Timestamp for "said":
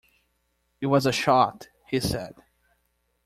1.99-2.33